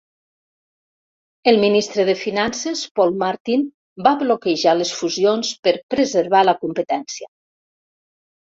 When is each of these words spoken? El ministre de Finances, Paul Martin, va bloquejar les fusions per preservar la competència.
El 1.51 1.57
ministre 1.63 2.05
de 2.07 2.15
Finances, 2.21 2.81
Paul 3.01 3.13
Martin, 3.25 3.67
va 4.09 4.15
bloquejar 4.23 4.73
les 4.79 4.95
fusions 5.03 5.53
per 5.69 5.75
preservar 5.97 6.45
la 6.49 6.57
competència. 6.65 7.31